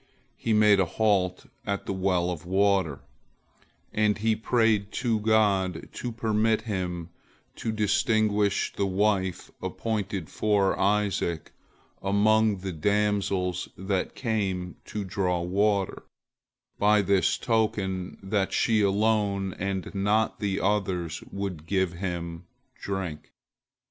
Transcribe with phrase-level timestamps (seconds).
[0.35, 3.01] He made a halt at the well of water,
[3.93, 7.09] and he prayed to God to permit him
[7.57, 11.51] to distinguish the wife appointed for Isaac
[12.01, 16.01] among the damsels that came to draw water,
[16.79, 22.47] by this token, that she alone, and not the others, would give him
[22.81, 23.33] drink.